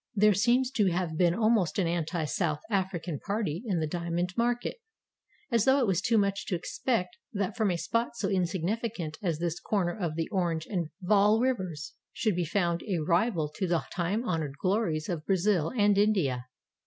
[0.15, 4.81] There seems to have been almost an Anti South African party in the diamond market,
[5.51, 9.37] as though it was too much to expect that from 'a spot so insignificant as
[9.37, 13.83] this corner of the Orange and Vaal Rivers should be found a rival to the
[13.93, 16.47] time honored glories of Brazil and India.